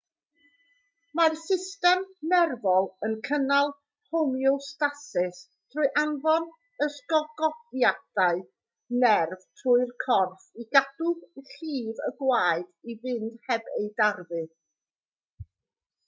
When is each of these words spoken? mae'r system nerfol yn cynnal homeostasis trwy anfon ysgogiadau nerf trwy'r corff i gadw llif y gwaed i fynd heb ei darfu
mae'r 1.17 1.35
system 1.39 1.99
nerfol 2.31 2.87
yn 3.07 3.11
cynnal 3.27 3.67
homeostasis 4.15 5.41
trwy 5.75 5.91
anfon 6.05 6.47
ysgogiadau 6.87 8.41
nerf 9.05 9.45
trwy'r 9.61 9.93
corff 10.07 10.49
i 10.65 10.67
gadw 10.77 11.13
llif 11.53 12.05
y 12.11 12.13
gwaed 12.25 12.73
i 12.95 12.99
fynd 13.05 13.37
heb 13.53 13.73
ei 13.79 13.87
darfu 14.03 14.43